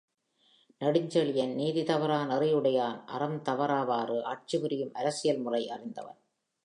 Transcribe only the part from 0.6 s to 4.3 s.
நெடுஞ்செழியன் நீதி தவறா நெறியுடையான் அறம் தவறாவாறு